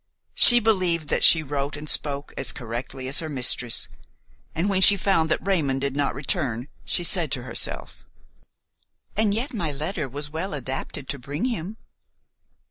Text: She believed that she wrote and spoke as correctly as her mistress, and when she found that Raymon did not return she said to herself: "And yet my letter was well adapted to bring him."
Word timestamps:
She 0.33 0.59
believed 0.59 1.09
that 1.09 1.23
she 1.23 1.43
wrote 1.43 1.77
and 1.77 1.87
spoke 1.87 2.33
as 2.35 2.51
correctly 2.51 3.07
as 3.07 3.19
her 3.19 3.29
mistress, 3.29 3.87
and 4.55 4.67
when 4.67 4.81
she 4.81 4.97
found 4.97 5.29
that 5.29 5.45
Raymon 5.45 5.77
did 5.77 5.95
not 5.95 6.15
return 6.15 6.69
she 6.83 7.03
said 7.03 7.31
to 7.33 7.43
herself: 7.43 8.03
"And 9.15 9.31
yet 9.31 9.53
my 9.53 9.71
letter 9.71 10.09
was 10.09 10.31
well 10.31 10.55
adapted 10.55 11.07
to 11.09 11.19
bring 11.19 11.45
him." 11.45 11.77